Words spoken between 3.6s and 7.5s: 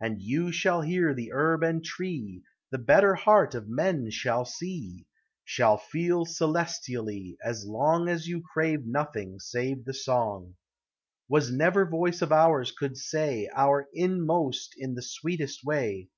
men shall see, Shall feel celestially,